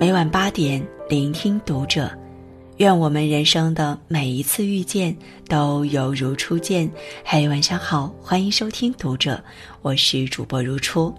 [0.00, 2.10] 每晚八点，聆听读者。
[2.78, 5.14] 愿我们人生的每一次遇见
[5.46, 6.90] 都犹如初见。
[7.22, 9.38] 嘿，晚上好，欢迎收听读者，
[9.82, 11.14] 我是主播如初。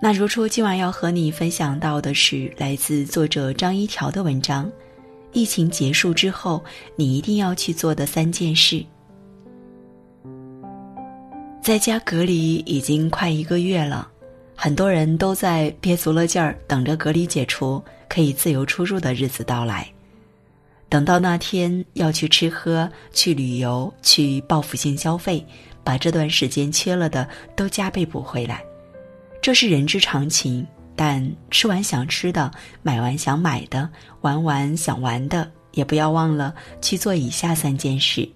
[0.00, 4.70] 那如初今晚要和你分享到的是来自作者张一条的文章：
[5.32, 6.62] 疫情结束之后，
[6.94, 8.86] 你一定要去做的三件事。
[11.60, 14.12] 在家隔离已经快一个月了。
[14.56, 19.86] 很多人都在憋足了劲儿，等着隔离解除，可以自由出入的日子到来。
[20.88, 25.44] 等到那天要去吃喝、去旅游、去报复性消费，
[25.82, 28.64] 把这段时间缺了的都加倍补回来，
[29.42, 30.64] 这是人之常情。
[30.96, 32.48] 但吃完想吃的，
[32.80, 33.90] 买完想买的，
[34.20, 38.28] 玩完想玩的，也不要忘了去做以下三件事：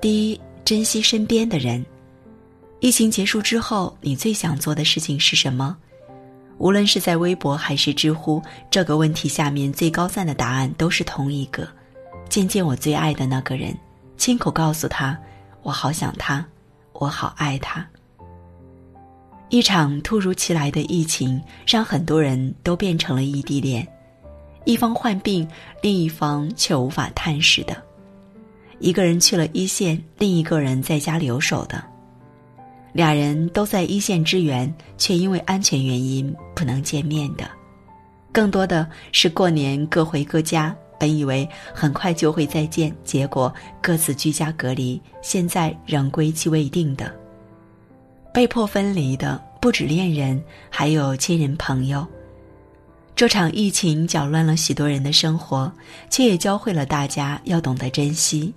[0.00, 1.84] 第一，珍惜身边的人。
[2.80, 5.76] 疫情结束之后，你最想做的事情是什么？
[6.58, 11.66] 无论是在微博还是知乎，这个问题下面最高赞的答案都是同一个：
[12.28, 13.76] 见见我最爱的那个人，
[14.16, 15.18] 亲口告诉他，
[15.62, 16.44] 我好想他，
[16.92, 17.86] 我好爱他。
[19.48, 23.86] 一场突如其来的疫情，让很多人都变成了异地恋，
[24.64, 25.48] 一方患病，
[25.80, 27.74] 另一方却无法探视的；
[28.80, 31.82] 一个人去了一线，另一个人在家留守的。
[32.96, 37.46] 俩人都在一线支援，却因为安全原因不能见面的，
[38.32, 40.74] 更多的是过年各回各家。
[40.98, 47.14] 本以为很快就会再见，结果各自居家隔离，现在仍归期未定的。
[48.32, 52.06] 被迫分离的不止恋人，还有亲人朋友。
[53.14, 55.70] 这场疫情搅乱了许多人的生活，
[56.08, 58.54] 却也教会了大家要懂得珍惜。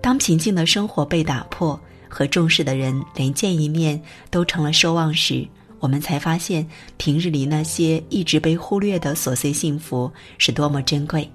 [0.00, 1.78] 当平静的生活被打破。
[2.12, 3.98] 和重视的人连见一面
[4.30, 5.48] 都成了奢望时，
[5.80, 11.26] 我们才发现平日里那些一直被忽略的琐碎幸福是多么珍贵。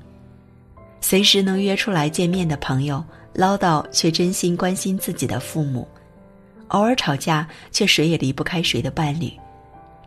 [1.01, 3.03] 随时能约出来见面的朋友，
[3.33, 5.87] 唠叨却真心关心自己的父母，
[6.67, 9.31] 偶尔吵架却谁也离不开谁的伴侣，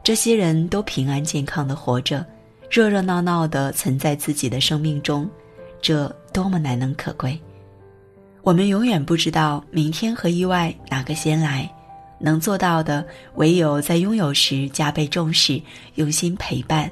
[0.04, 2.24] 这些人都平安健康的活着，
[2.70, 5.28] 热热闹闹的存在自己的生命中，
[5.82, 7.36] 这多么难能可贵。
[8.42, 11.70] 我们永远不知道明天和意外哪个先来，
[12.18, 15.60] 能做到的唯有在拥有时加倍重视、
[15.96, 16.90] 用心陪伴。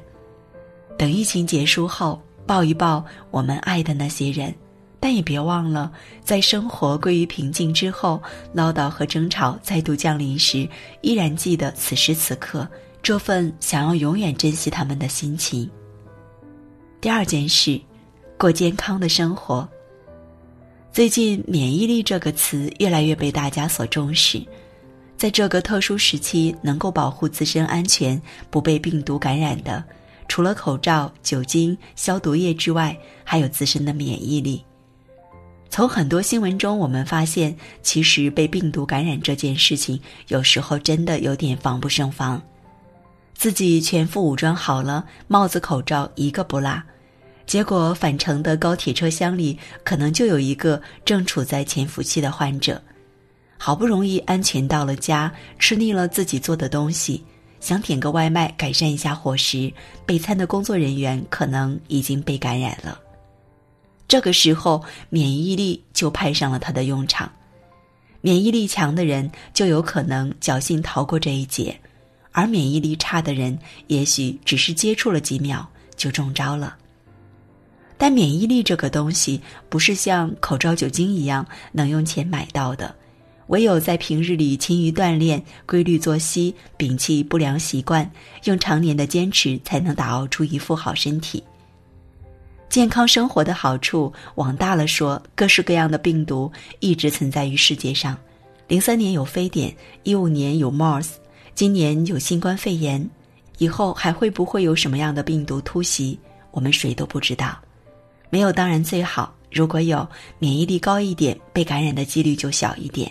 [0.99, 4.55] 等疫情结束后，抱一抱我们爱的那些人，
[5.01, 5.91] 但也别忘了，
[6.23, 8.23] 在生活归于平静之后，
[8.53, 10.69] 唠叨和争吵再度降临时，
[11.01, 12.69] 依然记得此时此刻
[13.03, 15.69] 这份想要永远珍惜他们的心情。
[17.01, 17.81] 第二件事，
[18.37, 19.67] 过健康的生活。
[20.93, 24.43] 最近，免疫力这个词越来越被大家所重视。
[25.17, 29.85] 在这个特殊时期，能够保护自身安全、不被病毒感染的，
[30.27, 34.65] 除了口罩、酒精、消毒液之外，还有自身的免疫力。
[35.71, 42.43] 从很多新闻中，我们发现，其实被病毒感染这件事情，有时候真的有点防不胜防。
[43.35, 46.83] 自己全副武装好了，帽子、口罩一个不落。
[47.49, 52.81] 结果返程的高铁车厢里，可能就有一个正处在潜伏期的患者。
[53.57, 57.25] 好不容易安全到了家，吃腻了自己做的东西，
[57.59, 59.73] 想点个外卖改善一下伙食，
[60.05, 63.01] 备餐的工作人员可能已经被感染了。
[64.07, 67.33] 这个时候，免疫力就派上了他的用场。
[68.21, 71.81] 免疫力强的人就有可能侥幸逃过这一劫，
[72.33, 75.67] 而免疫力差的人，也许只是接触了几秒
[75.97, 76.77] 就中招了。
[77.99, 82.95] 但免疫力这个东西不是像口罩、酒精一样能用钱买到的，
[83.49, 88.09] 唯有在平日里勤于锻炼、规律作息、摒弃不良习惯，
[88.45, 91.43] 用常年的坚持，才能打熬出一副好身体。
[92.69, 98.17] 健康生活的好处，往大了说，各式各样的病毒一直存在于世界上。
[98.69, 101.09] 零三年有非典，一五年有 MERS，
[101.55, 103.05] 今年有新冠肺炎，
[103.57, 106.17] 以后还会不会有什么样的病毒突袭，
[106.51, 107.59] 我们谁都不知道。
[108.31, 110.07] 没有当然最好，如果有
[110.39, 113.11] 免疫力高一点，被感染的几率就小一点。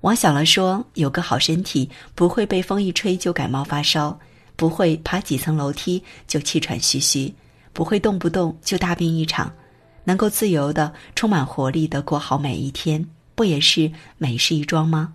[0.00, 4.18] 往小了说，有个好身体，不会被风一吹就感冒发烧，
[4.56, 7.32] 不会爬几层楼梯就气喘吁吁，
[7.72, 9.52] 不会动不动就大病一场，
[10.04, 15.12] 能够自由的、充满活力的过好每一天，不也是美事一桩吗？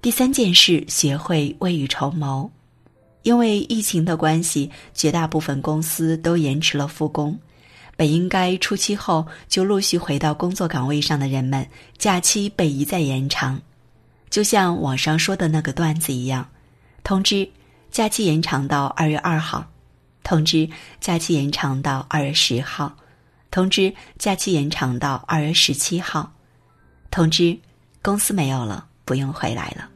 [0.00, 2.50] 第三件事，学会未雨绸缪。
[3.28, 7.38] 因为疫情的关系，绝大部分公司都延迟了复工。
[7.94, 13.60] 本应该初期后就陆续回到工作岗位上的人们，假期被一再延长。
[14.30, 16.48] 就像网上说的那个段子一样，
[17.04, 17.46] 通知
[17.90, 19.62] 假期延长到二月二号，
[20.24, 20.66] 通知
[20.98, 22.96] 假期延长到二月十号，
[23.50, 26.32] 通知假期延长到二月十七号，
[27.10, 27.54] 通知
[28.00, 29.86] 公司没有了，不用回来了。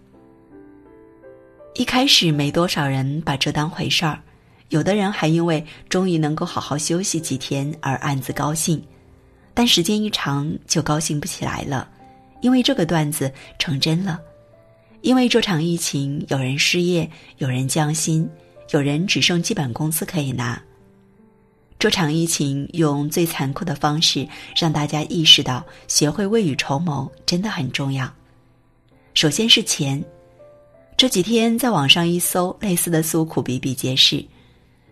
[1.75, 4.21] 一开始没多少人把这当回事儿，
[4.69, 8.83] 有的人还因为终于能够好好休息几天而暗自高兴，
[9.55, 11.89] 但时间一长就高兴不起来了，
[12.43, 14.21] 因为这个段子成真了。
[15.01, 18.29] 因为这场疫情，有人失业，有人降薪，
[18.71, 20.63] 有人只剩基本工资可以拿。
[21.79, 28.13] 这场疫情用最残酷的方式让大家意识到，学会未雨绸缪真的很重要。
[29.15, 30.03] 首先是钱，
[30.97, 34.25] 这几天在网上一搜，类似的诉苦比比皆是。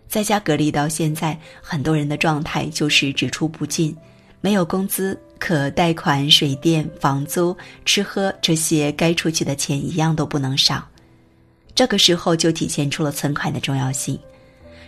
[0.08, 3.96] 在家隔离到现在，很多人的状态就是只出不进，
[4.40, 5.18] 没有工资。
[5.38, 7.56] 可贷款、水电、房租、
[7.86, 10.86] 吃喝这些该出去的钱一样都不能少。
[11.74, 14.18] 这个时候就体现出了存款的重要性。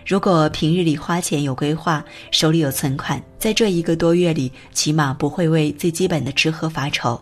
[0.05, 7.19] 如果平日里花钱有规划，手里有存款，在这一个多月里，起码不会为最基本的吃喝发愁。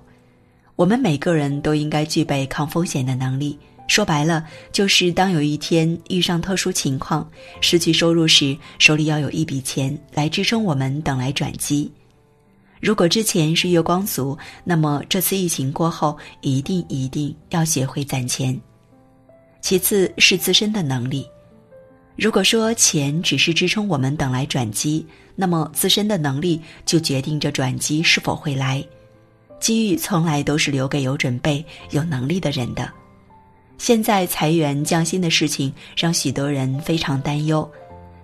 [0.75, 3.57] 我们每个人都应该具备抗风险的能力。
[3.91, 7.29] 说白了，就是当有一天遇上特殊情况，
[7.61, 11.91] 失去收入时，手里要有一笔钱来支撑我们等来转机。
[12.79, 18.57] 如果之前是月光族，那么这次疫情过后，一定一定要学会攒钱。
[19.61, 21.27] 其次是自身的能力。
[22.15, 25.05] 如果说钱只是支撑我们等来转机，
[25.35, 28.85] 那么自身的能力就决定着转机是否会来。
[29.59, 32.89] 机遇从来都是留给有准备、有能力的人的。
[33.81, 37.69] 现在裁员降薪的事情让许多人非常担忧。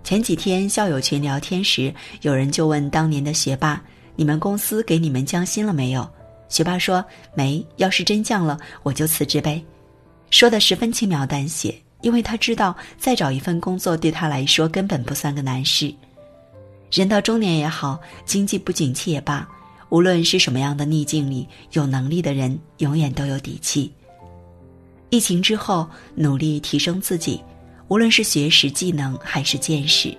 [0.05, 3.83] 前几天校友群聊天时，有人就问当年的学霸。
[4.17, 6.07] 你们公司给你们降薪了没有？
[6.51, 7.03] 学霸说
[7.35, 7.67] 没。
[7.77, 9.65] 要是真降了，我就辞职呗。
[10.29, 15.91] 说的十分轻描淡写，因为他知道再找一份工作对他来说根本不算个难事。
[16.93, 19.49] 人到中年也好，经济不景气也罢，
[19.89, 23.91] 无论是什么样的逆境里，有能力的人永远都有底气。
[25.11, 27.41] 疫情之后，努力提升自己，
[27.89, 30.17] 无论是学识、技能还是见识。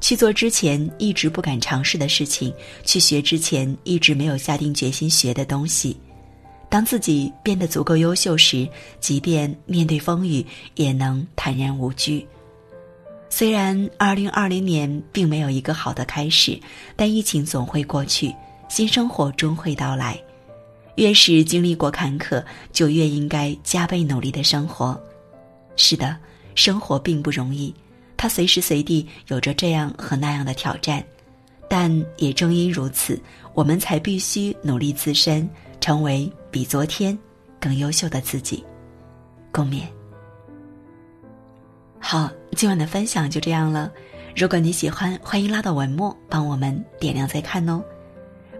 [0.00, 2.52] 去做之前一直不敢尝试的事情，
[2.84, 5.96] 去学之前一直没有下定决心学的东西。
[6.68, 8.68] 当自己变得足够优秀时，
[9.00, 12.26] 即便面对风雨，也能坦然无惧。
[13.28, 16.58] 虽然二零二零年并没有一个好的开始，
[16.94, 18.34] 但疫情总会过去，
[18.68, 20.18] 新生活终会到来。
[20.96, 24.98] 越是经历过坎坷，就越应该加倍努力的生活。
[25.76, 26.16] 是的，
[26.54, 27.74] 生活并不容易。
[28.16, 31.04] 它随时随地有着这样和那样的挑战，
[31.68, 33.20] 但也正因如此，
[33.52, 35.48] 我们才必须努力自身，
[35.80, 37.16] 成为比昨天
[37.60, 38.64] 更优秀的自己。
[39.52, 39.82] 共勉。
[41.98, 43.92] 好，今晚的分享就这样了。
[44.34, 47.82] 如果你喜欢，欢迎拉到文末帮我们点亮再看哦。